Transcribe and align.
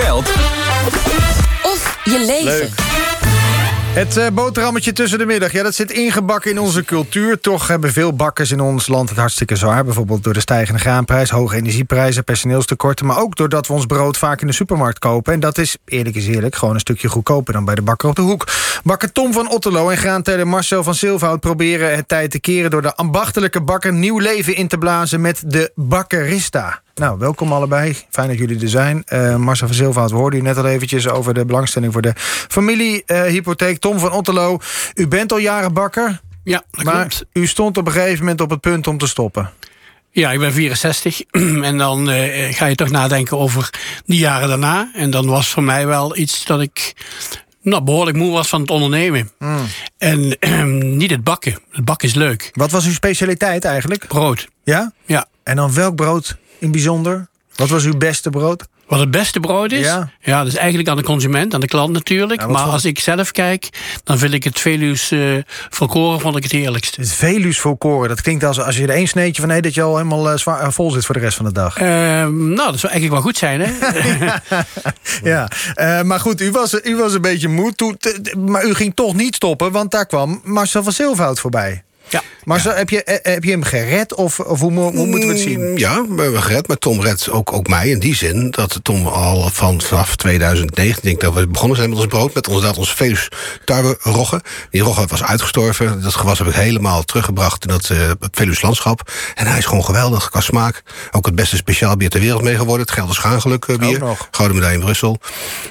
geld 0.00 0.28
Of 1.62 1.98
je 2.04 2.24
leven. 2.26 2.44
Leuk. 2.44 2.70
Het 3.88 4.16
uh, 4.16 4.26
boterhammetje 4.32 4.92
tussen 4.92 5.18
de 5.18 5.26
middag, 5.26 5.52
ja, 5.52 5.62
dat 5.62 5.74
zit 5.74 5.90
ingebakken 5.90 6.50
in 6.50 6.58
onze 6.58 6.84
cultuur. 6.84 7.40
Toch 7.40 7.68
hebben 7.68 7.92
veel 7.92 8.12
bakkers 8.12 8.50
in 8.50 8.60
ons 8.60 8.88
land 8.88 9.08
het 9.08 9.18
hartstikke 9.18 9.56
zwaar. 9.56 9.84
Bijvoorbeeld 9.84 10.24
door 10.24 10.32
de 10.32 10.40
stijgende 10.40 10.80
graanprijs, 10.80 11.30
hoge 11.30 11.56
energieprijzen, 11.56 12.24
personeelstekorten. 12.24 13.06
Maar 13.06 13.18
ook 13.18 13.36
doordat 13.36 13.66
we 13.66 13.72
ons 13.72 13.86
brood 13.86 14.16
vaak 14.16 14.40
in 14.40 14.46
de 14.46 14.52
supermarkt 14.52 14.98
kopen. 14.98 15.32
En 15.32 15.40
dat 15.40 15.58
is, 15.58 15.76
eerlijk 15.84 16.16
is 16.16 16.26
eerlijk, 16.26 16.56
gewoon 16.56 16.74
een 16.74 16.80
stukje 16.80 17.08
goedkoper 17.08 17.52
dan 17.52 17.64
bij 17.64 17.74
de 17.74 17.82
bakker 17.82 18.08
op 18.08 18.16
de 18.16 18.22
hoek. 18.22 18.46
Bakker 18.82 19.12
Tom 19.12 19.32
van 19.32 19.50
Otterlo 19.50 19.90
en 19.90 19.96
graanteler 19.96 20.46
Marcel 20.46 20.82
van 20.82 20.94
Silvoud 20.94 21.40
proberen 21.40 21.96
het 21.96 22.08
tijd 22.08 22.30
te 22.30 22.40
keren... 22.40 22.70
door 22.70 22.82
de 22.82 22.94
ambachtelijke 22.94 23.60
bakker 23.60 23.92
nieuw 23.92 24.18
leven 24.18 24.56
in 24.56 24.68
te 24.68 24.78
blazen 24.78 25.20
met 25.20 25.42
de 25.46 25.70
Bakkerista. 25.74 26.82
Nou, 26.98 27.18
welkom 27.18 27.52
allebei. 27.52 27.96
Fijn 28.10 28.28
dat 28.28 28.38
jullie 28.38 28.60
er 28.60 28.68
zijn. 28.68 29.04
Uh, 29.12 29.36
Marcel 29.36 29.66
van 29.66 29.76
Zilvaat, 29.76 30.10
we 30.10 30.16
hoorden 30.16 30.40
u 30.40 30.42
net 30.42 30.56
al 30.56 30.66
eventjes 30.66 31.08
over 31.08 31.34
de 31.34 31.44
belangstelling 31.44 31.92
voor 31.92 32.02
de 32.02 32.12
familiehypotheek. 32.48 33.78
Tom 33.78 33.98
van 33.98 34.12
Otterlo, 34.12 34.58
u 34.94 35.08
bent 35.08 35.32
al 35.32 35.38
jaren 35.38 35.72
bakker. 35.72 36.20
Ja, 36.44 36.64
dat 36.70 36.84
maar 36.84 36.94
klopt. 36.94 37.24
u 37.32 37.46
stond 37.46 37.76
op 37.76 37.86
een 37.86 37.92
gegeven 37.92 38.18
moment 38.18 38.40
op 38.40 38.50
het 38.50 38.60
punt 38.60 38.86
om 38.86 38.98
te 38.98 39.06
stoppen. 39.06 39.50
Ja, 40.10 40.32
ik 40.32 40.38
ben 40.38 40.52
64 40.52 41.20
en 41.62 41.78
dan 41.78 42.10
uh, 42.10 42.54
ga 42.54 42.66
je 42.66 42.74
toch 42.74 42.90
nadenken 42.90 43.38
over 43.38 43.70
die 44.06 44.18
jaren 44.18 44.48
daarna. 44.48 44.90
En 44.94 45.10
dan 45.10 45.26
was 45.26 45.48
voor 45.48 45.62
mij 45.62 45.86
wel 45.86 46.16
iets 46.16 46.44
dat 46.44 46.60
ik 46.60 46.94
nou, 47.62 47.82
behoorlijk 47.82 48.16
moe 48.16 48.32
was 48.32 48.48
van 48.48 48.60
het 48.60 48.70
ondernemen. 48.70 49.30
Mm. 49.38 49.66
En 49.98 50.36
uh, 50.40 50.64
niet 50.82 51.10
het 51.10 51.24
bakken. 51.24 51.58
Het 51.70 51.84
bakken 51.84 52.08
is 52.08 52.14
leuk. 52.14 52.50
Wat 52.52 52.70
was 52.70 52.86
uw 52.86 52.92
specialiteit 52.92 53.64
eigenlijk? 53.64 54.06
Brood. 54.06 54.48
Ja? 54.64 54.92
Ja. 55.06 55.26
En 55.42 55.56
dan 55.56 55.74
welk 55.74 55.96
brood 55.96 56.36
in 56.58 56.70
bijzonder? 56.70 57.28
Wat 57.54 57.68
was 57.68 57.84
uw 57.84 57.96
beste 57.96 58.30
brood? 58.30 58.66
Wat 58.86 59.00
het 59.00 59.10
beste 59.10 59.40
brood 59.40 59.72
is? 59.72 59.84
Ja. 59.84 60.10
ja, 60.20 60.38
dat 60.38 60.46
is 60.46 60.56
eigenlijk 60.56 60.88
aan 60.88 60.96
de 60.96 61.02
consument, 61.02 61.54
aan 61.54 61.60
de 61.60 61.66
klant 61.66 61.92
natuurlijk. 61.92 62.40
Ja, 62.40 62.46
maar 62.46 62.62
voor- 62.62 62.72
als 62.72 62.84
ik 62.84 62.98
zelf 62.98 63.32
kijk, 63.32 63.68
dan 64.04 64.18
vind 64.18 64.32
ik 64.32 64.44
het 64.44 64.60
Veluws 64.60 65.12
uh, 65.12 65.42
volkoren 65.68 66.20
vond 66.20 66.36
ik 66.36 66.42
het 66.42 66.52
heerlijkst. 66.52 66.96
Het 66.96 67.12
Veluws 67.12 67.58
volkoren. 67.58 68.08
Dat 68.08 68.20
klinkt 68.20 68.44
als 68.44 68.60
als 68.60 68.76
je 68.76 68.82
er 68.82 68.90
één 68.90 69.06
sneetje 69.06 69.42
van 69.42 69.50
eet... 69.50 69.62
dat 69.62 69.74
je 69.74 69.82
al 69.82 69.96
helemaal 69.96 70.32
uh, 70.32 70.38
zwaar, 70.38 70.62
uh, 70.62 70.70
vol 70.70 70.90
zit 70.90 71.04
voor 71.04 71.14
de 71.14 71.20
rest 71.20 71.36
van 71.36 71.44
de 71.44 71.52
dag. 71.52 71.80
Uh, 71.80 71.86
nou, 71.86 72.56
dat 72.56 72.78
zou 72.78 72.92
eigenlijk 72.92 73.12
wel 73.12 73.22
goed 73.22 73.36
zijn, 73.36 73.60
hè? 73.60 73.72
ja, 75.32 75.48
maar 76.02 76.20
goed, 76.20 76.40
u 76.40 76.50
was, 76.50 76.80
u 76.82 76.96
was 76.96 77.14
een 77.14 77.20
beetje 77.20 77.48
moe. 77.48 77.74
Toen, 77.74 77.98
maar 78.38 78.64
u 78.64 78.74
ging 78.74 78.94
toch 78.94 79.14
niet 79.14 79.34
stoppen, 79.34 79.72
want 79.72 79.90
daar 79.90 80.06
kwam 80.06 80.40
Marcel 80.44 80.82
van 80.82 80.92
Silvoud 80.92 81.40
voorbij. 81.40 81.82
Ja. 82.08 82.22
Maar 82.44 82.60
zo, 82.60 82.70
heb, 82.70 82.90
je, 82.90 83.20
heb 83.22 83.44
je 83.44 83.50
hem 83.50 83.62
gered 83.62 84.14
of, 84.14 84.40
of 84.40 84.60
hoe, 84.60 84.72
hoe, 84.72 85.06
moeten 85.06 85.28
we 85.28 85.34
het 85.34 85.42
zien? 85.42 85.76
Ja, 85.76 86.04
we 86.08 86.22
hebben 86.22 86.42
gered. 86.42 86.68
Maar 86.68 86.78
Tom 86.78 87.00
redt 87.00 87.30
ook, 87.30 87.52
ook 87.52 87.68
mij 87.68 87.88
in 87.88 87.98
die 87.98 88.14
zin 88.14 88.50
dat 88.50 88.80
Tom 88.82 89.06
al 89.06 89.48
van, 89.52 89.80
vanaf 89.80 90.16
2009, 90.16 91.02
denk 91.02 91.14
ik 91.14 91.20
dat 91.22 91.34
we 91.34 91.46
begonnen 91.46 91.76
zijn 91.76 91.88
met 91.88 91.98
ons 91.98 92.06
brood, 92.06 92.34
met 92.34 92.48
ons, 92.48 92.62
dat 92.62 92.78
ons 92.78 92.94
Velus 92.94 93.28
tarwe-rogge. 93.64 94.42
Die 94.70 94.82
rogge 94.82 95.06
was 95.06 95.22
uitgestorven. 95.22 96.02
Dat 96.02 96.14
gewas 96.14 96.38
heb 96.38 96.46
ik 96.46 96.54
helemaal 96.54 97.02
teruggebracht 97.02 97.64
in 97.64 97.70
dat 97.70 97.88
uh, 97.88 98.10
Velus 98.30 98.62
landschap. 98.62 99.10
En 99.34 99.46
hij 99.46 99.58
is 99.58 99.66
gewoon 99.66 99.84
geweldig 99.84 100.30
qua 100.30 100.40
smaak. 100.40 100.82
Ook 101.10 101.26
het 101.26 101.34
beste 101.34 101.56
speciaal 101.56 101.96
bier 101.96 102.10
ter 102.10 102.20
wereld 102.20 102.42
mee 102.42 102.56
geworden. 102.56 102.86
Het 102.86 102.94
Gelder 102.94 103.14
Schaangeluk 103.14 103.78
bier. 103.78 104.02
Gouden 104.30 104.56
medaille 104.56 104.78
in 104.78 104.84
Brussel. 104.84 105.20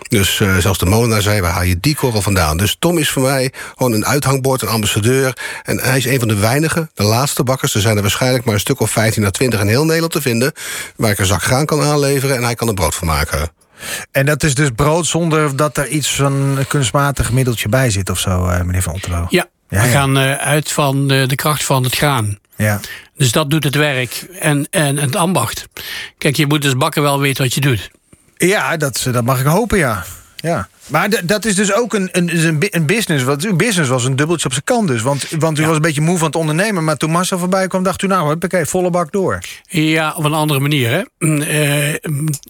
Dus 0.08 0.40
uh, 0.40 0.58
zelfs 0.58 0.80
de 0.80 0.86
molenaar 0.86 1.22
zei, 1.22 1.42
waar 1.42 1.52
haal 1.52 1.64
je 1.64 1.80
die 1.80 1.96
korrel 1.96 2.22
vandaan? 2.22 2.58
Dus 2.58 2.76
Tom 2.80 2.98
is 2.98 3.10
voor 3.10 3.22
mij 3.22 3.52
gewoon 3.76 3.92
een 3.92 4.06
uithangbord, 4.06 4.62
een 4.62 4.68
ambassadeur. 4.68 5.38
En 5.64 5.80
hij 5.80 5.98
is 5.98 6.06
een 6.06 6.20
van 6.20 6.27
de 6.28 6.36
weinige, 6.36 6.90
de 6.94 7.04
laatste 7.04 7.44
bakkers. 7.44 7.74
Er 7.74 7.82
zijn 7.82 7.96
er 7.96 8.02
waarschijnlijk 8.02 8.46
maar 8.46 8.54
een 8.54 8.60
stuk 8.60 8.80
of 8.80 8.92
15 8.92 9.26
à 9.26 9.30
20 9.30 9.60
in 9.60 9.68
heel 9.68 9.86
Nederland 9.86 10.12
te 10.12 10.22
vinden. 10.22 10.52
Waar 10.96 11.12
ik 11.12 11.20
een 11.20 11.26
zak 11.26 11.44
graan 11.44 11.66
kan 11.66 11.82
aanleveren 11.82 12.36
en 12.36 12.44
hij 12.44 12.56
kan 12.56 12.68
er 12.68 12.74
brood 12.74 12.96
van 12.96 13.08
maken. 13.08 13.52
En 14.12 14.26
dat 14.26 14.44
is 14.44 14.56
dus 14.56 14.70
brood 14.76 15.06
zonder 15.06 15.56
dat 15.56 15.78
er 15.78 15.88
iets 15.88 16.16
van 16.16 16.34
een 16.34 16.68
kunstmatig 16.68 17.32
middeltje 17.32 17.70
bij 17.70 17.90
zit 17.90 18.10
of 18.10 18.20
zo, 18.20 18.50
uh, 18.50 18.62
meneer 18.62 18.82
Van 18.82 18.94
Otterlo? 18.94 19.26
Ja, 19.30 19.48
ja, 19.70 19.82
we 19.82 19.88
ja. 19.88 19.92
gaan 19.92 20.18
uh, 20.18 20.34
uit 20.34 20.72
van 20.72 21.08
de, 21.08 21.24
de, 21.28 21.36
kracht 21.36 21.64
van 21.64 21.84
het 21.84 21.96
graan. 21.96 22.40
Ja. 22.56 22.80
Dus 23.16 23.32
dat 23.32 23.50
doet 23.50 23.64
het 23.64 23.76
werk 23.76 24.26
en, 24.40 24.68
en 24.70 24.98
het 24.98 25.16
ambacht. 25.16 25.68
Kijk, 26.18 26.36
je 26.36 26.48
moet 26.48 26.62
dus 26.62 26.78
bakken 26.78 27.02
wel 27.02 27.20
weten 27.20 27.44
wat 27.44 27.54
je 27.54 27.62
doet. 27.62 27.90
Ja, 28.38 28.78
dat, 28.78 29.08
dat 29.12 29.24
mag 29.24 29.40
ik 29.40 29.46
hopen, 29.46 29.78
ja. 29.78 30.06
Ja. 30.42 30.68
Maar 30.88 31.26
dat 31.26 31.46
is 31.46 31.56
dus 31.56 31.74
ook 31.74 31.94
een, 31.94 32.10
een, 32.12 32.58
een 32.70 32.86
business. 32.86 33.24
Want 33.24 33.46
uw 33.46 33.56
business 33.56 33.90
was 33.90 34.06
een 34.06 34.16
dubbeltje 34.16 34.46
op 34.46 34.52
zijn 34.52 34.64
kant 34.64 34.88
dus. 34.88 35.02
Want, 35.02 35.28
want 35.40 35.58
u 35.58 35.62
ja. 35.62 35.68
was 35.68 35.76
een 35.76 35.82
beetje 35.82 36.02
moe 36.02 36.18
van 36.18 36.28
het 36.28 36.36
ondernemen. 36.36 36.84
Maar 36.84 36.98
toen 36.98 37.12
Marcel 37.12 37.40
voorbij 37.40 37.68
kwam, 37.68 37.84
dacht 37.84 38.02
u 38.02 38.08
nou, 38.08 38.36
oké, 38.36 38.66
volle 38.66 38.90
bak 38.90 39.12
door. 39.12 39.40
Ja, 39.68 40.14
op 40.16 40.24
een 40.24 40.34
andere 40.34 40.60
manier. 40.60 40.90
Hè? 40.90 41.02
Uh, 41.18 41.96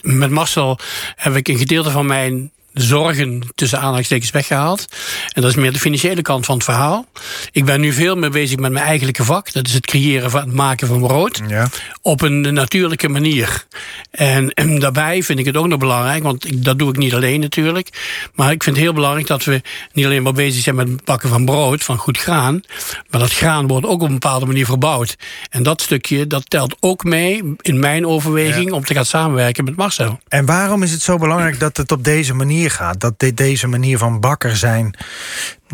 met 0.01 0.29
Marcel 0.29 0.79
heb 1.15 1.35
ik 1.35 1.47
een 1.47 1.57
gedeelte 1.57 1.91
van 1.91 2.05
mijn 2.05 2.51
zorgen 2.81 3.41
tussen 3.55 3.79
aanhalingstekens 3.79 4.31
weggehaald. 4.31 4.85
En 5.33 5.41
dat 5.41 5.51
is 5.51 5.57
meer 5.57 5.73
de 5.73 5.79
financiële 5.79 6.21
kant 6.21 6.45
van 6.45 6.55
het 6.55 6.63
verhaal. 6.63 7.05
Ik 7.51 7.65
ben 7.65 7.81
nu 7.81 7.93
veel 7.93 8.15
meer 8.15 8.31
bezig 8.31 8.57
met 8.57 8.71
mijn 8.71 8.85
eigenlijke 8.85 9.23
vak. 9.23 9.53
Dat 9.53 9.67
is 9.67 9.73
het 9.73 9.85
creëren 9.85 10.29
van 10.29 10.39
het 10.39 10.53
maken 10.53 10.87
van 10.87 10.99
brood. 10.99 11.41
Ja. 11.47 11.69
Op 12.01 12.21
een 12.21 12.53
natuurlijke 12.53 13.09
manier. 13.09 13.65
En, 14.11 14.53
en, 14.53 14.79
daarbij 14.79 15.23
vind 15.23 15.39
ik 15.39 15.45
het 15.45 15.57
ook 15.57 15.67
nog 15.67 15.79
belangrijk, 15.79 16.23
want 16.23 16.45
ik, 16.45 16.63
dat 16.63 16.79
doe 16.79 16.89
ik 16.89 16.97
niet 16.97 17.13
alleen 17.13 17.39
natuurlijk. 17.39 17.89
Maar 18.35 18.51
ik 18.51 18.63
vind 18.63 18.75
het 18.75 18.85
heel 18.85 18.93
belangrijk 18.93 19.27
dat 19.27 19.43
we 19.43 19.61
niet 19.93 20.05
alleen 20.05 20.23
maar 20.23 20.33
bezig 20.33 20.63
zijn 20.63 20.75
met 20.75 20.87
het 20.87 21.03
bakken 21.03 21.29
van 21.29 21.45
brood, 21.45 21.83
van 21.83 21.97
goed 21.97 22.17
graan. 22.17 22.61
Maar 23.09 23.19
dat 23.19 23.33
graan 23.33 23.67
wordt 23.67 23.85
ook 23.85 24.01
op 24.01 24.07
een 24.07 24.19
bepaalde 24.19 24.45
manier 24.45 24.65
verbouwd. 24.65 25.15
En 25.49 25.63
dat 25.63 25.81
stukje, 25.81 26.27
dat 26.27 26.49
telt 26.49 26.75
ook 26.79 27.03
mee 27.03 27.55
in 27.61 27.79
mijn 27.79 28.07
overweging 28.07 28.69
ja. 28.69 28.75
om 28.75 28.83
te 28.83 28.93
gaan 28.93 29.05
samenwerken 29.05 29.63
met 29.63 29.75
Marcel. 29.75 30.19
En 30.27 30.45
waarom 30.45 30.83
is 30.83 30.91
het 30.91 31.01
zo 31.01 31.17
belangrijk 31.17 31.59
dat 31.59 31.77
het 31.77 31.91
op 31.91 32.03
deze 32.03 32.33
manier 32.33 32.66
gaat? 32.69 32.99
Dat 32.99 33.19
dit, 33.19 33.37
deze 33.37 33.67
manier 33.67 33.97
van 33.97 34.19
bakker 34.19 34.57
zijn 34.57 34.95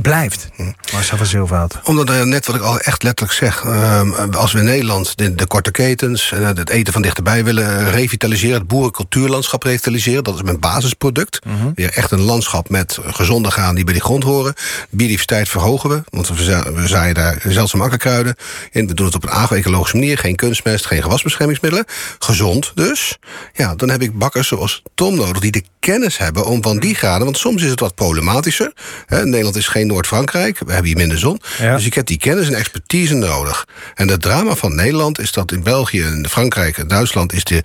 blijft, 0.02 0.50
Marcel 0.94 1.18
van 1.18 1.26
Zilvoud? 1.26 1.80
Omdat 1.84 2.10
uh, 2.10 2.22
net 2.22 2.46
wat 2.46 2.56
ik 2.56 2.62
al 2.62 2.80
echt 2.80 3.04
letterlijk 3.04 3.38
zeg... 3.38 3.64
Uh, 3.64 4.02
als 4.32 4.52
we 4.52 4.60
in 4.60 4.66
Nederland 4.66 5.18
de, 5.18 5.36
de 5.36 5.48
korte 5.48 5.72
ketens... 5.72 6.32
en 6.32 6.42
uh, 6.42 6.48
het 6.48 6.70
eten 6.70 6.94
van 6.94 7.02
dichterbij 7.02 7.44
willen 7.44 7.92
revitaliseren... 7.92 8.58
het 8.58 8.68
boerencultuurlandschap 8.68 9.64
revitaliseren... 9.64 10.24
dat 10.24 10.36
is 10.36 10.42
mijn 10.42 10.60
basisproduct. 10.60 11.40
-huh. 11.44 11.54
Weer 11.76 11.92
echt 11.92 12.12
een 12.12 12.22
landschap 12.22 12.70
met 12.70 12.98
gezonde 13.02 13.52
graan 13.52 13.76
die 13.76 13.84
bij 13.84 13.94
die 13.94 14.04
grond 14.04 14.24
horen. 14.24 14.54
Biodiversiteit 14.90 15.50
verhogen 15.50 15.90
we, 15.90 16.04
want 16.10 16.28
we, 16.28 16.72
we 16.74 16.88
zaaien 16.88 17.16
daar 17.16 17.42
zeldzame 17.48 17.84
akkerkruiden 17.84 18.36
in. 18.72 18.88
We 18.88 18.94
doen 18.94 19.06
het 19.06 19.16
op 19.16 19.24
een 19.24 19.30
agro-ecologische 19.30 19.98
manier. 19.98 20.18
Geen 20.18 20.36
kunstmest, 20.36 20.86
geen 20.86 21.02
gewasbeschermingsmiddelen. 21.02 21.86
Gezond 22.20 22.72
dus. 22.76 23.18
Ja, 23.54 23.76
dan 23.76 23.90
heb 23.90 24.02
ik 24.02 24.18
bakkers 24.18 24.48
zoals 24.48 24.82
Tom 24.96 25.16
nodig... 25.16 25.40
die 25.40 25.52
de 25.52 25.64
kennis 25.80 26.18
hebben 26.18 26.46
om 26.46 26.64
van 26.64 26.80
die 26.80 26.96
graden... 26.96 27.24
want 27.24 27.38
soms 27.38 27.64
is 27.64 27.70
het 27.70 27.80
wat 27.80 27.96
problematischer. 27.96 28.74
Hè, 29.06 29.26
Nederland 29.26 29.56
is 29.56 29.68
geen 29.68 29.83
Noord-Frankrijk. 29.86 30.60
We 30.60 30.72
hebben 30.72 30.86
hier 30.86 30.98
minder 30.98 31.20
zon. 31.20 31.42
Ja. 31.60 31.76
Dus 31.76 31.86
ik 31.86 31.94
heb 31.94 32.06
die 32.06 32.18
kennis 32.18 32.48
en 32.48 32.54
expertise 32.54 33.14
nodig. 33.14 33.68
En 33.94 34.08
het 34.08 34.22
drama 34.22 34.56
van 34.56 34.76
Nederland 34.76 35.20
is 35.20 35.32
dat 35.32 35.52
in 35.52 35.64
België 35.64 36.04
en 36.04 36.30
Frankrijk 36.30 36.78
en 36.78 36.88
Duitsland... 36.88 37.34
is 37.34 37.44
de 37.44 37.64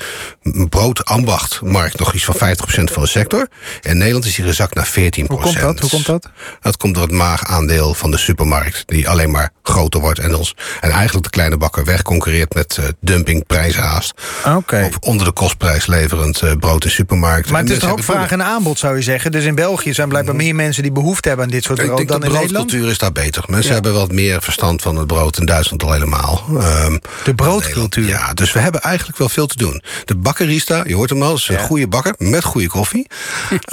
broodambachtmarkt 0.69 1.99
nog 1.99 2.15
iets 2.15 2.25
van 2.25 2.35
50% 2.35 2.39
van 2.85 3.03
de 3.03 3.09
sector. 3.09 3.49
En 3.83 3.99
Nederland 3.99 4.25
is 4.25 4.37
hier 4.37 4.47
gezakt 4.47 4.75
naar 4.75 4.89
14%. 4.89 4.91
Hoe 5.27 5.41
komt 5.41 5.61
dat? 5.61 5.81
Hoe 5.81 5.91
komt 5.91 6.07
dat? 6.07 6.29
Dat 6.61 6.77
komt 6.77 6.95
door 6.95 7.03
het 7.03 7.13
maagaandeel 7.13 7.95
van 7.95 8.11
de 8.11 8.19
supermarkt... 8.19 8.83
die 8.87 9.09
alleen 9.09 9.31
maar 9.31 9.53
groter 9.69 10.01
wordt 10.01 10.19
en, 10.19 10.35
ons, 10.35 10.55
en 10.81 10.91
eigenlijk 10.91 11.25
de 11.25 11.31
kleine 11.31 11.57
bakker 11.57 11.85
wegconcurreert... 11.85 12.55
met 12.55 12.77
uh, 12.81 12.87
dumpingprijzen 13.01 13.83
haast. 13.83 14.15
Okay. 14.45 14.87
Of 14.87 14.97
onder 15.01 15.27
de 15.27 15.33
kostprijs 15.33 15.87
leverend 15.87 16.43
uh, 16.43 16.53
brood 16.53 16.85
in 16.85 16.91
supermarkt. 16.91 17.51
Maar 17.51 17.61
het 17.61 17.71
is 17.71 17.79
toch 17.79 17.91
ook 17.91 18.03
vraag 18.03 18.31
en 18.31 18.43
aanbod, 18.43 18.79
zou 18.79 18.97
je 18.97 19.03
zeggen? 19.03 19.33
Dus 19.33 19.45
in 19.45 19.55
België 19.55 19.95
zijn 19.95 20.09
blijkbaar 20.09 20.37
meer 20.37 20.55
mensen 20.55 20.83
die 20.83 20.93
behoefte 20.93 21.29
hebben 21.29 21.47
aan 21.47 21.53
dit 21.53 21.65
soort 21.65 21.79
brood 21.85 22.09
dan 22.09 22.21
de 22.21 22.27
in 22.27 22.33
Nederland? 22.33 22.53
broodcultuur 22.53 22.91
is 22.91 22.99
daar 22.99 23.13
beter. 23.13 23.45
Mensen 23.47 23.73
hebben 23.73 23.95
wat 23.95 24.13
meer 24.13 24.43
verstand 24.43 24.83
van 24.83 24.97
het 24.97 25.07
brood. 25.07 25.39
In 25.39 25.47
Duitsland 25.47 25.83
al 25.83 25.93
helemaal. 25.93 26.45
Um, 26.51 27.01
de 27.25 27.35
broodcultuur? 27.35 28.07
Ja, 28.09 28.35
dus 28.35 28.53
we 28.53 28.59
hebben 28.59 28.81
eigenlijk 28.81 29.19
wel 29.19 29.29
veel 29.29 29.47
te 29.47 29.57
doen. 29.57 29.83
De 30.05 30.17
bakkerista, 30.17 30.83
je 30.87 30.95
hoort 30.95 31.11
hem 31.11 31.23
al, 31.23 31.35
is 31.35 31.49
een 31.49 31.59
goede 31.59 31.89
bakker 31.89 32.15
met 32.19 32.45
goede 32.45 32.69
koffie. 32.69 33.07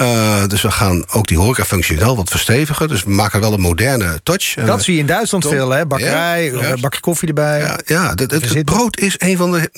uh, 0.00 0.46
dus 0.52 0.62
we 0.62 0.70
gaan 0.70 1.04
ook 1.12 1.26
die 1.26 1.38
horecafunctie 1.38 1.98
wel 1.98 2.16
wat 2.16 2.30
verstevigen. 2.30 2.88
Dus 2.88 3.04
we 3.04 3.10
maken 3.10 3.40
wel 3.40 3.52
een 3.52 3.60
moderne 3.60 4.20
touch. 4.22 4.54
Dat 4.54 4.82
zie 4.82 4.94
je 4.94 5.00
in 5.00 5.06
Duitsland 5.06 5.46
veel, 5.46 5.70
hè? 5.70 5.85
Bakkerij, 5.86 6.52
ja, 6.52 6.74
bakje 6.80 7.00
koffie 7.00 7.28
erbij. 7.28 7.58
Ja, 7.58 7.78
ja 7.86 8.10
het, 8.10 8.20
het, 8.20 8.54
het, 8.54 8.64
brood 8.64 8.98
is 8.98 9.14
een 9.18 9.36
van 9.36 9.52
de... 9.52 9.70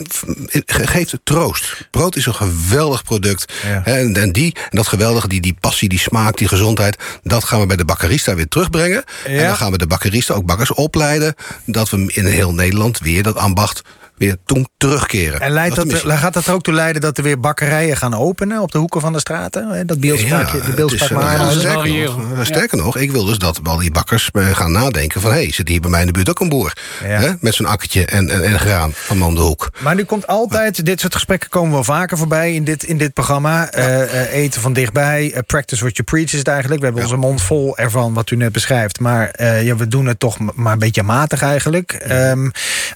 geeft 0.67 1.11
het 1.11 1.21
troost. 1.25 1.89
Brood 1.91 2.17
is 2.17 2.27
een 2.27 2.35
geweldig 2.35 3.03
product. 3.03 3.53
En, 3.85 4.17
en, 4.17 4.33
die, 4.33 4.55
en 4.55 4.77
dat 4.77 4.87
geweldige, 4.87 5.29
die, 5.29 5.41
die 5.41 5.57
passie, 5.61 5.89
die 5.89 5.99
smaak, 5.99 6.37
die 6.37 6.49
gezondheid... 6.49 6.99
dat 7.23 7.45
gaan 7.45 7.61
we 7.61 7.67
bij 7.67 7.77
de 7.77 7.85
bakkerista 7.85 8.35
weer 8.35 8.49
terugbrengen. 8.49 9.05
En 9.25 9.47
dan 9.47 9.57
gaan 9.57 9.71
we 9.71 9.79
de 9.79 9.87
bakkeristen, 9.87 10.35
ook 10.35 10.47
bakkers, 10.47 10.73
opleiden... 10.73 11.35
dat 11.65 11.91
we 11.91 12.13
in 12.13 12.27
heel 12.27 12.55
Nederland 12.55 12.99
weer 12.99 13.23
dat 13.23 13.37
ambacht 13.37 13.83
weer 14.19 14.37
toen 14.45 14.69
terugkeren. 14.77 15.41
En 15.41 15.53
leidt 15.53 15.77
Dat 15.77 15.91
dat, 15.91 16.01
gaat 16.01 16.33
dat 16.33 16.47
er 16.47 16.53
ook 16.53 16.63
toe 16.63 16.75
leiden 16.75 17.03
dat 17.03 17.19
er 17.19 17.23
weer 17.23 17.41
bakkerijen 17.41 17.97
gaan 17.97 18.15
openen 18.15 18.61
op 18.61 18.73
de 18.73 18.79
hoeken 18.79 19.01
van 19.01 19.13
de 19.13 19.19
straten? 19.19 19.69
Hè, 19.69 19.85
Dat 19.85 20.01
beeldspraakje, 20.01 20.61
de 20.61 20.67
het 20.67 20.75
beeldspraak 20.75 21.11
is, 21.11 21.17
eh, 21.17 21.17
maar. 21.17 21.39
dat 21.39 21.51
is 21.51 21.59
sterker, 21.59 22.39
eh, 22.39 22.45
sterker 22.45 22.79
nog, 22.79 22.97
ik 22.97 23.11
wil 23.11 23.25
dus 23.25 23.39
dat 23.39 23.61
al 23.63 23.79
die 23.79 23.91
bakkers 23.91 24.31
eh, 24.33 24.57
gaan 24.57 24.73
nadenken 24.73 25.21
van... 25.21 25.31
hé, 25.31 25.37
hey, 25.37 25.53
zit 25.53 25.69
hier 25.69 25.81
bij 25.81 25.91
mij 25.91 26.01
in 26.01 26.07
de 26.07 26.13
buurt 26.13 26.31
ook 26.31 26.41
een 26.41 26.49
boer? 26.49 26.73
Ja. 27.03 27.09
Hè, 27.09 27.33
met 27.41 27.55
zo'n 27.55 27.67
akkertje 27.67 28.05
en, 28.05 28.31
en, 28.31 28.45
en 28.45 28.59
graan 28.59 28.91
van 28.95 29.23
om 29.23 29.35
de 29.35 29.41
hoek. 29.41 29.71
Maar 29.79 29.95
nu 29.95 30.05
komt 30.05 30.27
altijd, 30.27 30.85
dit 30.87 31.01
soort 31.01 31.15
gesprekken 31.15 31.51
komen 31.51 31.73
wel 31.73 31.85
vaker 31.85 32.19
voorbij 32.19 32.55
in 32.55 32.65
dit, 32.65 32.83
in 32.83 32.99
dit 32.99 33.13
programma. 33.13 33.71
Eh, 33.71 34.03
eh, 34.03 34.33
eten 34.33 34.61
van 34.61 34.73
dichtbij, 34.73 35.33
eh, 35.33 35.41
practice 35.47 35.81
what 35.81 35.97
you 35.97 36.09
preach 36.09 36.33
is 36.33 36.39
het 36.39 36.49
eigenlijk. 36.49 36.81
We 36.81 36.87
hebben 36.87 37.05
onze 37.05 37.17
mond 37.17 37.43
vol 37.43 37.77
ervan 37.77 38.15
wat 38.15 38.31
u 38.31 38.37
net 38.37 38.53
beschrijft. 38.53 39.01
Maar 39.01 39.31
eh, 39.31 39.63
ja, 39.63 39.77
we 39.77 39.89
doen 39.89 40.07
het 40.07 40.19
toch 40.19 40.39
maar 40.55 40.73
een 40.73 40.79
beetje 40.79 41.03
matig 41.03 41.43
eigenlijk. 41.43 41.93
Ehm, 41.93 42.51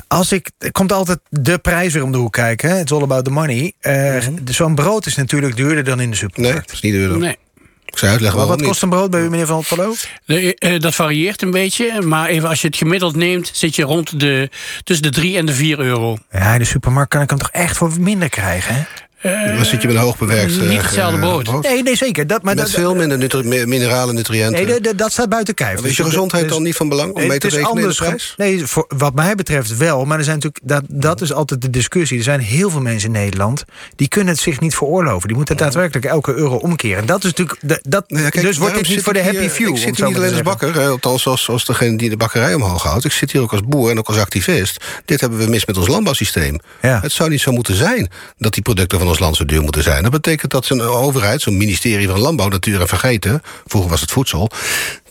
als 0.08 0.32
ik, 0.32 0.50
er 0.58 0.72
komt 0.72 0.92
altijd 0.92 1.11
de 1.28 1.58
prijs 1.58 1.92
weer 1.92 2.02
om 2.02 2.12
de 2.12 2.18
hoek 2.18 2.32
kijken. 2.32 2.70
hè. 2.70 2.80
It's 2.80 2.92
all 2.92 3.02
about 3.02 3.24
the 3.24 3.30
money. 3.30 3.72
Eh, 3.80 4.16
Zo'n 4.44 4.74
brood 4.74 5.06
is 5.06 5.16
natuurlijk 5.16 5.56
duurder 5.56 5.84
dan 5.84 6.00
in 6.00 6.10
de 6.10 6.16
Nee, 6.16 6.18
supermarkt. 6.18 6.66
dat 6.66 6.72
is 6.74 6.80
niet 6.80 6.92
duurder. 6.92 7.18
Nee. 7.18 7.36
Ik 7.84 7.98
zou 7.98 8.10
uitleggen 8.10 8.38
Maar 8.40 8.48
wat 8.48 8.58
niet. 8.58 8.66
kost 8.66 8.82
een 8.82 8.88
brood 8.88 9.10
bij 9.10 9.20
u, 9.22 9.28
meneer 9.30 9.46
Van 9.46 9.58
het 9.58 9.68
Palo? 9.68 9.94
Nee, 10.26 10.54
eh, 10.54 10.80
dat 10.80 10.94
varieert 10.94 11.42
een 11.42 11.50
beetje. 11.50 12.00
Maar 12.02 12.28
even 12.28 12.48
als 12.48 12.60
je 12.60 12.66
het 12.66 12.76
gemiddeld 12.76 13.16
neemt, 13.16 13.50
zit 13.54 13.76
je 13.76 13.82
rond 13.82 14.20
de, 14.20 14.50
tussen 14.84 15.04
de 15.04 15.10
3 15.10 15.36
en 15.36 15.46
de 15.46 15.52
4 15.54 15.78
euro. 15.78 16.16
Ja, 16.30 16.52
in 16.52 16.58
de 16.58 16.64
supermarkt 16.64 17.10
kan 17.10 17.22
ik 17.22 17.30
hem 17.30 17.38
toch 17.38 17.50
echt 17.50 17.76
voor 17.76 17.92
minder 18.00 18.28
krijgen, 18.28 18.74
hè? 18.74 18.82
Dan 19.22 19.64
zit 19.64 19.80
je 19.82 19.86
met 19.88 19.96
een 19.96 20.02
hoogbewerkt... 20.02 20.58
eh, 20.58 20.68
Niet 20.68 20.82
hetzelfde 20.82 21.20
eh, 21.20 21.38
brood. 21.42 21.62
Nee, 21.62 21.82
nee 21.82 21.96
zeker. 21.96 22.26
Dat, 22.26 22.42
maar 22.42 22.54
Met 22.54 22.64
dat, 22.64 22.74
veel 22.74 22.94
minder 22.94 23.18
nutri- 23.18 23.66
mineralen, 23.66 24.14
nutriënten. 24.14 24.66
nee, 24.66 24.80
dat- 24.80 24.98
dat- 24.98 25.12
staat 25.12 25.28
buiten 25.28 25.54
kijf. 25.54 25.74
is 25.76 25.82
Dus 25.82 25.90
je 25.96 26.02
dat- 26.02 26.06
gezondheid 26.12 26.42
dus- 26.42 26.52
dan 26.52 26.62
niet 26.62 26.76
van 26.76 26.88
belang 26.88 27.12
om 27.12 27.18
Nee, 27.18 27.28
mee 27.28 27.38
te 27.38 27.48
rekenen 27.48 27.68
in 27.68 27.74
de 27.74 27.80
anders. 27.80 27.98
prijs? 27.98 28.34
Nee, 28.36 28.66
voor, 28.66 28.84
wat 28.96 29.14
mij 29.14 29.34
betreft 29.34 29.76
wel. 29.76 30.04
Maar 30.04 30.18
er 30.18 30.24
zijn 30.24 30.36
natuurlijk, 30.36 30.68
dat, 30.68 30.82
dat 30.88 31.20
is 31.20 31.32
altijd 31.32 31.62
de 31.62 31.70
discussie. 31.70 32.18
Er 32.18 32.24
zijn 32.24 32.40
heel 32.40 32.70
veel 32.70 32.80
mensen 32.80 33.06
in 33.14 33.20
Nederland... 33.20 33.64
die 33.96 34.08
kunnen 34.08 34.32
het 34.34 34.42
zich 34.42 34.60
niet 34.60 34.74
veroorloven. 34.74 35.28
Die 35.28 35.36
moeten 35.36 35.56
daadwerkelijk 35.56 36.06
elke 36.06 36.34
euro 36.34 36.56
omkeren. 36.56 37.06
Dat 37.06 37.18
is 37.18 37.24
natuurlijk... 37.24 37.58
Dat, 37.82 38.04
Nou 38.10 38.22
ja, 38.22 38.28
kijk, 38.28 38.44
dus 38.46 38.56
wordt 38.58 38.74
dit 38.74 38.88
niet 38.88 39.02
voor 39.02 39.12
de 39.12 39.22
happy 39.22 39.38
hier- 39.38 39.50
few. 39.50 39.68
Ik 39.68 39.76
zit 39.76 39.96
hier 39.96 40.06
niet 40.06 40.16
alleen 40.16 40.32
als 40.32 40.42
bakker, 40.42 40.74
hè, 40.74 40.86
althans 40.88 41.26
als, 41.26 41.48
als 41.48 41.64
degene 41.64 41.96
die 41.96 42.10
de 42.10 42.16
bakkerij 42.16 42.54
omhoog 42.54 42.82
houdt. 42.82 43.04
Ik 43.04 43.12
zit 43.12 43.32
hier 43.32 43.42
ook 43.42 43.52
als 43.52 43.60
boer 43.66 43.90
en 43.90 43.98
ook 43.98 44.08
als 44.08 44.18
activist. 44.18 44.84
Dit 45.04 45.20
hebben 45.20 45.38
we 45.38 45.46
mis 45.46 45.66
met 45.66 45.76
ons 45.76 45.86
landbouwsysteem. 45.88 46.58
Ja. 46.82 47.00
Het 47.02 47.12
zou 47.12 47.30
niet 47.30 47.40
zo 47.40 47.52
moeten 47.52 47.74
zijn 47.74 48.10
dat 48.38 48.54
die 48.54 48.62
producten 48.62 48.98
van 48.98 49.08
ons 49.08 49.11
land 49.18 49.36
zo 49.36 49.44
duur 49.44 49.62
moeten 49.62 49.82
zijn. 49.82 50.02
Dat 50.02 50.12
betekent 50.12 50.50
dat 50.50 50.64
zo'n 50.64 50.80
overheid, 50.80 51.40
zo'n 51.42 51.56
ministerie 51.56 52.08
van 52.08 52.18
Landbouw, 52.18 52.48
Natuur 52.48 52.80
en 52.80 52.88
Vergeten... 52.88 53.42
vroeger 53.66 53.90
was 53.90 54.00
het 54.00 54.10
voedsel... 54.10 54.50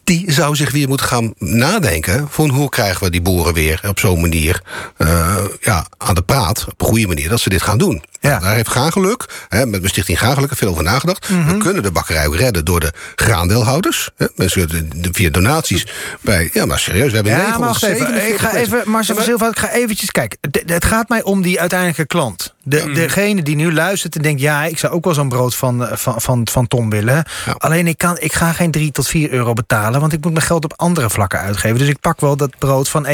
die 0.04 0.32
zou 0.32 0.56
zich 0.56 0.72
weer 0.72 0.88
moeten 0.88 1.06
gaan 1.08 1.34
nadenken... 1.38 2.28
van 2.30 2.50
hoe 2.50 2.70
krijgen 2.70 3.04
we 3.04 3.10
die 3.10 3.22
boeren 3.22 3.54
weer 3.54 3.82
op 3.88 4.00
zo'n 4.00 4.22
manier 4.22 4.62
eh, 4.98 5.36
ja, 5.62 5.86
aan 5.98 6.16
de 6.16 6.22
praat... 6.22 6.66
op 6.68 6.82
een 6.82 6.88
goede 6.88 7.08
manier, 7.08 7.30
dat 7.30 7.40
ze 7.40 7.50
dit 7.50 7.62
gaan 7.62 7.78
doen. 7.78 8.04
Ja. 8.20 8.36
Mhm. 8.36 8.44
Daar 8.44 8.56
heeft 8.56 8.70
Gaangeluk, 8.70 9.26
hè, 9.50 9.60
met 9.66 9.80
mijn 9.80 9.90
stichting 9.90 10.20
Gaangeluk, 10.20 10.52
veel 10.56 10.70
over 10.70 10.84
nagedacht. 10.84 11.28
We 11.28 11.58
kunnen 11.58 11.84
de 11.84 11.92
bakkerij 11.92 12.28
ook 12.28 12.36
redden 12.36 12.66
door 12.66 12.80
de 12.80 12.94
graandeelhouders. 13.16 14.10
Hè, 14.16 14.26
mensen 14.36 14.90
via 15.12 15.30
donaties 15.30 15.88
bij... 16.22 16.50
Ja, 16.54 16.66
maar 16.66 16.80
serieus, 16.80 17.10
we 17.10 17.16
hebben 17.16 17.34
Ja, 17.34 17.58
maar 17.58 17.70
even. 17.70 17.90
947 17.90 18.28
Ik 18.34 18.40
ga 18.40 18.54
even, 18.56 18.82
Marcel 18.92 19.16
van 19.16 19.24
Silva, 19.24 19.48
ik 19.50 19.60
ga 19.60 19.72
eventjes 19.72 20.12
kijken. 20.12 20.38
D- 20.52 20.70
Het 20.70 20.86
gaat 20.86 21.10
mij 21.10 21.24
om 21.24 21.42
die 21.42 21.60
uiteindelijke 21.60 22.06
klant. 22.06 22.51
De, 22.64 22.92
Degene 22.92 23.42
die 23.42 23.56
nu 23.56 23.74
luistert 23.74 24.16
en 24.16 24.22
denkt... 24.22 24.42
ja, 24.42 24.64
ik 24.66 24.78
zou 24.78 24.94
ook 24.94 25.04
wel 25.04 25.14
zo'n 25.14 25.30
brood 25.30 25.56
van, 25.56 25.86
eh, 25.86 25.98
van, 25.98 26.22
van, 26.22 26.48
van 26.52 26.68
Tom 26.68 26.90
willen. 26.90 27.24
Ja. 27.46 27.56
Alleen 27.58 27.88
ik, 27.88 27.98
kan, 27.98 28.20
ik 28.20 28.34
ga 28.34 28.52
geen 28.52 28.72
3 28.72 28.92
tot 28.92 29.08
4 29.08 29.32
euro 29.32 29.54
betalen... 29.54 30.00
want 30.00 30.14
ik 30.14 30.24
moet 30.24 30.34
mijn 30.34 30.46
geld 30.46 30.64
op 30.64 30.74
andere 30.76 31.10
vlakken 31.10 31.40
uitgeven. 31.40 31.78
Dus 31.78 31.88
ik 31.88 32.00
pak 32.00 32.20
wel 32.20 32.38
dat 32.38 32.58
brood 32.58 32.90
van 32.90 33.06
1,90 33.06 33.12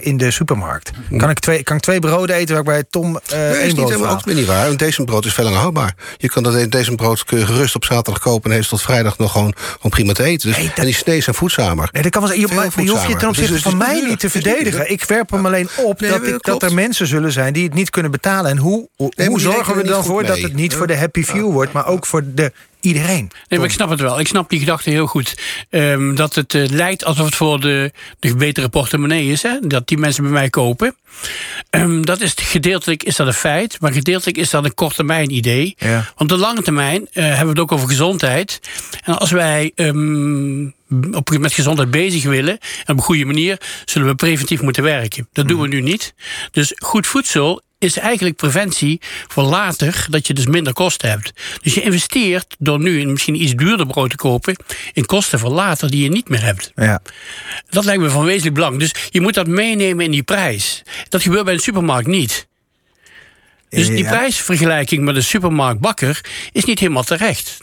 in 0.00 0.16
de 0.16 0.30
supermarkt. 0.30 0.90
Kan, 1.16 1.30
ik 1.30 1.38
twee, 1.38 1.62
kan 1.62 1.76
ik 1.76 1.82
twee 1.82 2.00
broden 2.00 2.36
eten 2.36 2.48
waar 2.48 2.62
ik 2.64 2.68
bij 2.70 2.84
Tom 2.90 3.20
eh 3.26 3.38
Nee, 3.38 3.50
één 3.50 3.66
is 3.66 3.74
niet 3.74 3.88
helemaal 3.88 4.12
ook 4.12 4.24
weer 4.24 4.34
niet 4.34 4.46
waar. 4.46 4.66
Want 4.66 4.78
deze 4.78 5.04
brood 5.04 5.24
is 5.24 5.34
veel 5.34 5.44
langer 5.44 5.58
houdbaar. 5.60 5.94
Je 6.16 6.28
kan 6.28 6.42
dat 6.42 6.70
deze 6.70 6.94
brood 6.94 7.24
kun 7.24 7.38
je 7.38 7.46
gerust 7.46 7.74
op 7.74 7.84
zaterdag 7.84 8.22
kopen... 8.22 8.50
en 8.50 8.56
heeft 8.56 8.68
tot 8.68 8.82
vrijdag 8.82 9.18
nog 9.18 9.32
gewoon, 9.32 9.54
gewoon 9.56 9.90
prima 9.90 10.12
te 10.12 10.22
eten. 10.22 10.48
Dus, 10.48 10.56
Nee, 10.56 10.66
dat- 10.66 10.76
En 10.76 10.84
die 10.84 10.94
snees 10.94 11.24
zijn 11.24 11.36
voedzamer. 11.36 11.88
Nee, 11.92 12.02
dat 12.02 12.12
kan 12.12 12.22
wel. 12.22 12.32
Je, 12.32 12.46
maar 12.54 12.68
je 12.76 12.90
hoeft 12.90 13.06
je 13.06 13.16
ten 13.16 13.28
opzichte 13.28 13.52
Dus- 13.52 13.62
van 13.62 13.78
dus- 13.78 13.88
mij 13.88 14.00
niet 14.08 14.20
te 14.20 14.30
verdedigen. 14.30 14.90
Ik 14.90 15.04
werp 15.04 15.30
hem 15.30 15.46
alleen 15.46 15.68
op 15.76 16.00
Nee, 16.00 16.10
dat, 16.10 16.24
dat 16.24 16.28
ik, 16.34 16.42
dat 16.42 16.62
er 16.62 16.74
mensen 16.74 17.06
zullen 17.06 17.32
zijn 17.32 17.52
die 17.52 17.64
het 17.64 17.74
niet 17.74 17.90
kunnen 17.90 18.10
betalen. 18.10 18.50
En 18.50 18.56
hoe, 18.56 18.67
hoe, 18.68 19.40
zorgen 19.40 19.74
we 19.74 19.82
niet 19.82 19.90
dan 19.90 20.04
voor 20.04 20.24
dat 20.26 20.38
het 20.38 20.54
niet 20.54 20.72
Ja. 20.72 20.78
voor 20.78 20.86
de 20.86 20.96
happy 20.96 21.22
few 21.22 21.52
wordt, 21.52 21.72
maar 21.72 21.86
ook 21.86 22.06
voor 22.06 22.22
de 22.34 22.52
iedereen? 22.80 23.30
Nee, 23.48 23.58
maar 23.58 23.68
ik 23.68 23.74
snap 23.74 23.90
het 23.90 24.00
wel. 24.00 24.20
Ik 24.20 24.26
snap 24.26 24.50
die 24.50 24.58
gedachte 24.58 24.90
heel 24.90 25.06
goed. 25.06 25.34
Ehm, 25.70 26.14
dat 26.14 26.34
het 26.34 26.54
eh, 26.54 26.68
lijkt 26.68 27.04
alsof 27.04 27.24
het 27.24 27.34
voor 27.34 27.60
de, 27.60 27.92
de 28.18 28.36
betere 28.36 28.68
portemonnee 28.68 29.26
is. 29.30 29.42
Hè? 29.42 29.58
Dat 29.60 29.88
die 29.88 29.98
mensen 29.98 30.22
bij 30.22 30.32
mij 30.32 30.50
kopen. 30.50 30.96
Ehm, 31.70 32.02
dat 32.02 32.20
is 32.20 32.34
gedeeltelijk 32.36 33.02
is 33.02 33.16
dat 33.16 33.26
een 33.26 33.32
feit. 33.32 33.80
Maar 33.80 33.92
gedeeltelijk 33.92 34.36
is 34.36 34.50
dat 34.50 34.64
een 34.64 34.74
korte 34.74 34.94
termijn 34.94 35.30
idee. 35.30 35.74
Ja. 35.78 36.12
Want 36.16 36.30
de 36.30 36.36
lange 36.36 36.62
termijn 36.62 37.08
eh, 37.12 37.24
hebben 37.24 37.42
we 37.42 37.48
het 37.48 37.58
ook 37.58 37.72
over 37.72 37.88
gezondheid. 37.88 38.60
En 39.04 39.18
als 39.18 39.30
wij 39.30 39.72
ehm, 39.74 40.66
op, 41.12 41.38
met 41.38 41.52
gezondheid 41.52 41.90
bezig 41.90 42.24
willen... 42.24 42.58
en 42.84 42.92
op 42.92 42.96
een 42.96 43.02
goede 43.02 43.24
manier, 43.24 43.60
zullen 43.84 44.08
we 44.08 44.14
preventief 44.14 44.62
moeten 44.62 44.82
werken. 44.82 45.28
Dat 45.32 45.48
doen 45.48 45.60
we 45.60 45.68
nu 45.68 45.80
niet. 45.80 46.14
Dus 46.50 46.72
goed 46.76 47.06
voedsel 47.06 47.62
is 47.78 47.96
eigenlijk 47.98 48.36
preventie 48.36 49.00
voor 49.28 49.42
later... 49.42 50.06
dat 50.10 50.26
je 50.26 50.34
dus 50.34 50.46
minder 50.46 50.72
kosten 50.72 51.08
hebt. 51.08 51.32
Dus 51.62 51.74
je 51.74 51.82
investeert 51.82 52.56
door 52.58 52.78
nu 52.78 53.00
een 53.00 53.12
misschien 53.12 53.42
iets 53.42 53.54
duurder 53.54 53.86
brood 53.86 54.10
te 54.10 54.16
kopen... 54.16 54.56
in 54.92 55.06
kosten 55.06 55.38
voor 55.38 55.50
later 55.50 55.90
die 55.90 56.02
je 56.02 56.08
niet 56.08 56.28
meer 56.28 56.42
hebt. 56.42 56.72
Ja. 56.74 57.02
Dat 57.70 57.84
lijkt 57.84 58.02
me 58.02 58.10
van 58.10 58.24
wezenlijk 58.24 58.54
belang. 58.54 58.78
Dus 58.78 58.94
je 59.10 59.20
moet 59.20 59.34
dat 59.34 59.46
meenemen 59.46 60.04
in 60.04 60.10
die 60.10 60.22
prijs. 60.22 60.82
Dat 61.08 61.22
gebeurt 61.22 61.44
bij 61.44 61.54
de 61.54 61.62
supermarkt 61.62 62.08
niet. 62.08 62.46
Dus 63.68 63.86
die 63.86 64.02
Ja. 64.02 64.10
prijsvergelijking 64.10 65.04
met 65.04 65.14
de 65.14 65.20
supermarktbakker 65.20 66.20
is 66.52 66.64
niet 66.64 66.78
helemaal 66.78 67.02
terecht. 67.02 67.58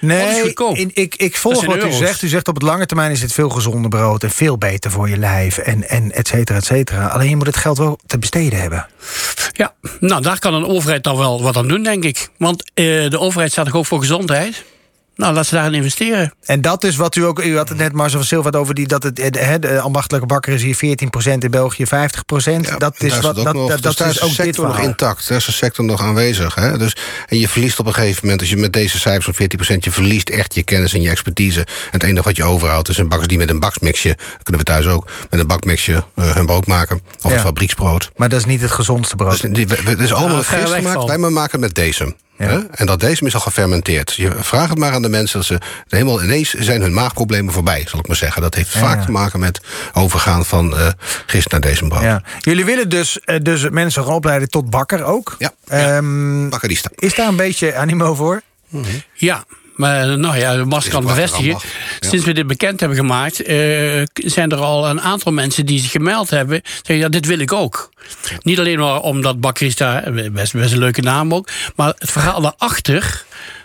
Nee, 0.00 0.52
ik, 0.92 1.14
ik 1.14 1.36
volg 1.36 1.64
wat 1.64 1.84
u 1.84 1.92
zegt. 1.92 2.22
U 2.22 2.28
zegt 2.28 2.48
op 2.48 2.54
het 2.54 2.62
lange 2.62 2.86
termijn 2.86 3.10
is 3.10 3.22
het 3.22 3.32
veel 3.32 3.48
gezonder 3.48 3.90
brood 3.90 4.22
en 4.22 4.30
veel 4.30 4.58
beter 4.58 4.90
voor 4.90 5.08
je 5.08 5.16
lijf 5.18 5.58
en, 5.58 5.88
en 5.88 6.12
et 6.12 6.28
cetera, 6.28 6.58
et 6.58 6.64
cetera. 6.64 7.06
Alleen 7.06 7.28
je 7.28 7.36
moet 7.36 7.46
het 7.46 7.56
geld 7.56 7.78
wel 7.78 7.98
te 8.06 8.18
besteden 8.18 8.60
hebben. 8.60 8.86
Ja, 9.56 9.74
nou 10.00 10.22
daar 10.22 10.38
kan 10.38 10.54
een 10.54 10.66
overheid 10.66 11.04
dan 11.04 11.16
wel 11.16 11.42
wat 11.42 11.56
aan 11.56 11.68
doen, 11.68 11.82
denk 11.82 12.04
ik. 12.04 12.28
Want 12.38 12.64
eh, 12.74 12.84
de 13.10 13.18
overheid 13.18 13.52
staat 13.52 13.64
toch 13.64 13.74
ook 13.74 13.86
voor 13.86 13.98
gezondheid? 13.98 14.64
Nou, 15.16 15.34
laat 15.34 15.46
ze 15.46 15.54
daarin 15.54 15.74
investeren. 15.74 16.34
En 16.44 16.60
dat 16.60 16.84
is 16.84 16.96
wat 16.96 17.16
u 17.16 17.24
ook. 17.24 17.44
U 17.44 17.56
had 17.56 17.68
het 17.68 17.78
net 17.78 17.92
Marcel 17.92 18.18
van 18.18 18.26
Silva 18.26 18.50
over 18.50 18.74
die 18.74 18.86
dat 18.86 19.02
het 19.02 19.18
eh, 19.18 19.30
de, 19.52 19.58
de 19.58 19.80
ambachtelijke 19.80 20.26
bakker 20.26 20.52
is 20.52 20.62
hier 20.62 20.76
14% 20.76 21.38
in 21.38 21.50
België 21.50 21.86
50 21.86 22.22
Ja, 22.44 22.76
dat 22.78 22.94
is 23.02 23.20
wat 23.20 23.38
ook 23.38 23.44
dat, 23.44 23.54
nog- 23.54 23.68
dat, 23.68 23.70
dus 23.70 23.80
dat 23.80 23.96
daar 23.98 24.08
is 24.08 24.20
ook 24.22 24.28
de 24.30 24.36
dit 24.36 24.44
sector 24.44 24.64
nog 24.64 24.72
verhaal. 24.74 24.90
intact. 24.90 25.28
Daar 25.28 25.38
is 25.38 25.44
de 25.44 25.52
sector 25.52 25.84
nog 25.84 26.00
aanwezig. 26.00 26.54
Hè? 26.54 26.78
Dus, 26.78 26.96
en 27.26 27.38
je 27.38 27.48
verliest 27.48 27.78
op 27.78 27.86
een 27.86 27.94
gegeven 27.94 28.18
moment, 28.22 28.40
als 28.40 28.50
je 28.50 28.56
met 28.56 28.72
deze 28.72 28.98
cijfers 28.98 29.36
van 29.36 29.48
14%, 29.76 29.78
je 29.84 29.90
verliest 29.90 30.28
echt 30.28 30.54
je 30.54 30.62
kennis 30.62 30.94
en 30.94 31.02
je 31.02 31.10
expertise. 31.10 31.60
En 31.60 31.66
het 31.90 32.02
enige 32.02 32.22
wat 32.24 32.36
je 32.36 32.44
overhoudt 32.44 32.88
is 32.88 32.98
een 32.98 33.08
bakkers 33.08 33.28
die 33.28 33.38
met 33.38 33.50
een 33.50 33.60
baksmixje, 33.60 34.08
dat 34.16 34.42
kunnen 34.42 34.64
we 34.64 34.70
thuis 34.72 34.86
ook, 34.86 35.08
met 35.30 35.40
een 35.40 35.46
bakmixje 35.46 36.04
eh, 36.14 36.34
hun 36.34 36.46
brood 36.46 36.66
maken. 36.66 37.00
Of 37.22 37.30
Ja. 37.30 37.36
een 37.36 37.42
fabrieksbrood. 37.42 38.10
Maar 38.16 38.28
dat 38.28 38.38
is 38.38 38.44
niet 38.44 38.60
het 38.60 38.70
gezondste 38.70 39.16
brood. 39.16 39.54
Dus 39.54 39.64
het 39.84 40.00
is 40.00 40.12
allemaal 40.12 40.36
weg 40.36 40.74
gemaakt. 40.74 41.04
Wij 41.04 41.18
maken 41.18 41.50
het 41.50 41.60
met 41.60 41.74
deze. 41.74 42.14
Ja. 42.38 42.46
Hè? 42.46 42.58
En 42.70 42.86
dat 42.86 43.00
deze 43.00 43.24
is 43.24 43.34
al 43.34 43.40
gefermenteerd. 43.40 44.14
Je 44.14 44.30
vraagt 44.40 44.68
het 44.70 44.78
maar 44.78 44.92
aan 44.92 45.02
de 45.02 45.08
mensen 45.08 45.38
dat 45.38 45.46
ze 45.46 45.58
helemaal 45.88 46.22
ineens 46.22 46.50
zijn 46.54 46.80
hun 46.80 46.94
maagproblemen 46.94 47.52
voorbij, 47.52 47.84
zal 47.88 47.98
ik 48.00 48.06
maar 48.06 48.16
zeggen. 48.16 48.42
Dat 48.42 48.54
heeft 48.54 48.72
Ja. 48.72 48.78
vaak 48.80 49.04
te 49.04 49.10
maken 49.10 49.40
met 49.40 49.60
overgaan 49.92 50.44
van 50.44 50.76
eh 50.76 50.88
gist 51.26 51.50
naar 51.50 51.60
deze 51.60 51.86
brood. 51.86 52.02
Ja. 52.02 52.22
Jullie 52.40 52.64
willen 52.64 52.88
dus, 52.88 53.20
eh, 53.20 53.36
dus 53.42 53.68
mensen 53.70 54.04
gaan 54.04 54.12
opleiden 54.14 54.48
tot 54.48 54.70
bakker 54.70 55.04
ook. 55.04 55.34
Ja. 55.38 55.52
Ehm, 55.68 56.48
Bakkerista. 56.48 56.90
is 56.94 57.14
daar 57.14 57.28
een 57.28 57.36
beetje 57.36 57.74
animo 57.76 58.14
voor? 58.14 58.42
Ja, 59.14 59.44
maar 59.74 60.18
nou 60.18 60.36
ja, 60.36 60.76
Is 60.76 60.88
kan 60.88 61.04
bevestigen. 61.04 61.44
ja. 61.44 61.58
Sinds 62.00 62.24
we 62.24 62.34
dit 62.34 62.46
bekend 62.46 62.80
hebben 62.80 62.98
gemaakt, 62.98 63.42
eh, 63.42 63.56
zijn 64.12 64.50
er 64.50 64.58
al 64.58 64.88
een 64.88 65.00
aantal 65.00 65.32
mensen 65.32 65.66
die 65.66 65.80
zich 65.80 65.90
gemeld 65.90 66.30
hebben. 66.30 66.60
Zeggen, 66.64 66.96
ja, 66.96 67.08
dit 67.08 67.26
wil 67.26 67.38
ik 67.38 67.52
ook. 67.52 67.90
Niet 68.42 68.58
alleen 68.58 68.78
maar 68.78 69.00
omdat 69.00 69.40
Bakkerista, 69.40 70.02
eh, 70.02 70.30
best, 70.30 70.52
best 70.52 70.72
een 70.72 70.78
leuke 70.78 71.00
naam 71.00 71.34
ook, 71.34 71.48
maar 71.76 71.94
het 71.98 72.10
verhaal 72.10 72.40
daarachter. 72.40 73.24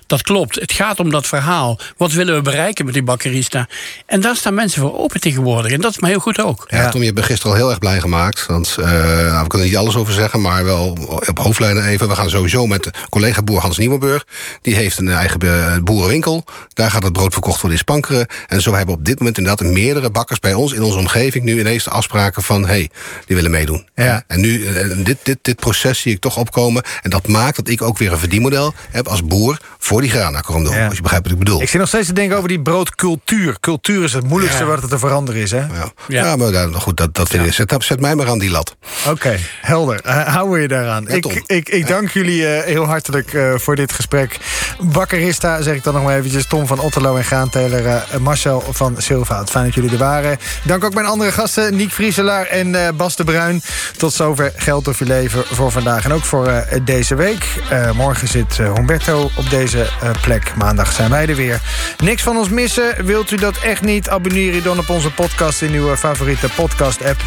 Dat 0.10 0.22
klopt. 0.22 0.56
Het 0.56 0.72
gaat 0.72 1.00
om 1.00 1.10
dat 1.10 1.28
verhaal. 1.28 1.80
Wat 1.98 2.12
willen 2.12 2.36
we 2.36 2.42
bereiken 2.42 2.86
met 2.86 2.94
die 2.94 3.04
bakkerista? 3.04 3.68
En 4.06 4.22
daar 4.22 4.36
staan 4.36 4.54
mensen 4.54 4.82
voor 4.82 4.98
open 4.98 5.20
tegenwoordig. 5.20 5.72
En 5.72 5.82
dat 5.82 5.92
is 5.92 6.00
maar 6.00 6.10
heel 6.10 6.20
goed 6.20 6.42
ook. 6.42 6.66
Ja. 6.68 6.90
Tom, 6.90 7.00
je 7.00 7.06
hebt 7.06 7.18
me 7.18 7.24
gisteren 7.24 7.52
al 7.52 7.58
heel 7.58 7.70
erg 7.70 7.80
blij 7.80 8.00
gemaakt. 8.00 8.46
Want 8.46 8.76
eh, 8.80 8.86
nou, 8.86 9.42
we 9.42 9.48
kunnen 9.48 9.68
er 9.68 9.74
niet 9.74 9.78
alles 9.78 9.96
over 9.96 10.14
zeggen, 10.14 10.42
maar 10.42 10.64
wel 10.64 10.98
op 11.28 11.40
hoofdlijnen 11.40 11.86
even. 11.86 12.08
We 12.08 12.16
gaan 12.16 12.30
sowieso 12.30 12.68
met 12.68 12.84
de 12.84 12.94
collega 13.10 13.42
boer 13.42 13.60
Hans 13.60 13.78
Nieuwenburg. 13.78 14.26
Die 14.62 14.76
heeft 14.76 14.98
een 14.98 15.10
eigen 15.10 15.40
eh, 15.42 15.78
boerenwinkel. 15.84 16.44
Daar 16.74 16.92
gaat 16.92 17.04
het 17.04 17.14
brood 17.14 17.34
verkocht 17.34 17.62
worden 17.62 17.78
in 17.78 17.84
Spankeren. 17.84 18.28
En 18.48 18.62
zo 18.62 18.74
hebben 18.74 18.94
we 18.94 19.00
op 19.00 19.06
dit 19.06 19.20
moment 19.20 19.38
inderdaad 19.38 19.68
meerdere 19.68 20.10
bakkers 20.10 20.40
bij 20.40 20.54
ons 20.54 20.74
in 20.74 20.84
onze 20.84 20.98
omgeving 20.98 21.44
nu 21.44 21.60
ineens 21.60 21.84
de 21.84 21.90
afspraken 21.90 22.44
van 22.44 22.62
hé, 22.62 22.68
hey, 22.68 22.90
die 23.26 23.36
willen 23.36 23.52
meedoen. 23.52 23.88
Ja. 23.96 24.24
En 24.28 24.40
nu, 24.40 24.66
eh, 24.66 25.06
dit, 25.06 25.18
dit, 25.24 25.38
dit 25.42 25.56
proces 25.56 26.00
zie 26.00 26.14
ik 26.14 26.20
toch 26.20 26.38
opkomen. 26.38 26.84
En 27.02 27.10
dat 27.10 27.28
maakt 27.28 27.56
dat 27.56 27.68
ik 27.68 27.82
ook 27.82 27.98
weer 27.98 28.12
een 28.12 28.18
verdienmodel 28.20 28.74
heb 28.90 29.08
als 29.08 29.26
boer 29.26 29.58
voor 29.78 29.99
voor 30.00 30.08
die 30.08 30.18
grana 30.18 30.42
doen. 30.48 30.70
Ja. 30.70 30.86
Als 30.86 30.96
je 30.96 31.02
begrijpt 31.02 31.26
wat 31.26 31.34
ik 31.34 31.40
bedoel. 31.44 31.62
Ik 31.62 31.70
zit 31.70 31.80
nog 31.80 31.88
steeds 31.88 32.08
te 32.08 32.14
denken 32.14 32.38
over 32.38 32.50
die 32.50 32.62
broodcultuur. 32.62 33.58
Cultuur 33.60 34.04
is 34.04 34.14
het 34.14 34.24
moeilijkste 34.28 34.66
wat 34.66 34.84
er 34.84 34.90
te 34.90 35.00
veranderen 35.00 35.42
is, 35.42 35.52
hè? 35.52 35.64
ja. 36.08 36.36
Maar 36.36 36.52
daar- 36.52 36.74
goed, 36.74 36.98
dat, 36.98 37.14
dat 37.16 37.30
vind 37.30 37.46
ik. 37.46 37.54
Zet, 37.54 37.76
zet 37.80 38.00
mij 38.00 38.16
maar 38.16 38.28
aan 38.30 38.40
die 38.40 38.50
lat. 38.50 38.76
Oké, 39.08 39.38
helder. 39.62 40.02
Uh, 40.06 40.28
houden 40.28 40.62
je 40.62 40.68
daaraan. 40.68 41.08
Ik, 41.08 41.26
ik, 41.46 41.70
ik 41.70 41.88
dank 41.88 42.10
jullie 42.10 42.48
eh, 42.48 42.64
heel 42.66 42.86
hartelijk 42.86 43.34
eh, 43.34 43.54
voor 43.56 43.76
dit 43.76 43.94
gesprek. 43.94 44.38
Bakkerista, 44.82 45.62
zeg 45.62 45.76
ik 45.76 45.84
dan 45.84 45.94
nog 45.94 46.04
maar 46.04 46.18
eventjes. 46.18 46.48
Tom 46.48 46.68
van 46.68 46.80
Otterlo 46.80 47.16
en 47.16 47.24
Graanteler. 47.24 47.86
eh, 47.86 48.18
Marcel 48.20 48.64
van 48.72 48.96
Silvaat. 48.98 49.50
Fijn 49.50 49.66
dat 49.66 49.74
jullie 49.74 49.92
er 49.92 49.98
waren. 49.98 50.38
Dank 50.64 50.84
ook 50.84 50.94
mijn 50.94 51.06
andere 51.06 51.32
gasten, 51.32 51.76
Niek 51.76 51.92
Vrieselaar 51.92 52.46
en 52.46 52.76
eh, 52.86 52.92
Bas 52.96 53.16
de 53.16 53.24
Bruin. 53.24 53.62
Tot 53.98 54.14
zover 54.14 54.54
Geld 54.56 54.88
of 54.88 55.00
je 55.00 55.06
leven 55.06 55.44
voor 55.52 55.72
vandaag. 55.72 56.04
En 56.06 56.12
ook 56.14 56.24
voor 56.26 56.48
eh, 56.48 56.80
deze 56.84 57.16
week. 57.16 57.46
Eh, 57.70 57.92
morgen 57.92 58.28
zit 58.28 58.60
eh, 58.60 58.74
Humberto 58.74 59.30
op 59.36 59.50
deze 59.50 59.82
eh, 59.82 59.89
plek. 60.22 60.56
Maandag 60.56 60.92
zijn 60.92 61.10
wij 61.10 61.28
er 61.28 61.36
weer. 61.36 61.62
Niks 61.98 62.24
van 62.24 62.38
ons 62.38 62.50
missen. 62.50 63.06
Wilt 63.06 63.32
u 63.32 63.36
dat 63.36 63.58
echt 63.58 63.82
niet? 63.82 64.10
Abonneer 64.10 64.54
je 64.54 64.62
dan 64.62 64.80
op 64.80 64.90
onze 64.90 65.12
podcast 65.12 65.62
in 65.62 65.74
uw 65.74 65.92
eh, 65.92 65.98
favoriete 65.98 66.50
podcast-app. 66.56 67.18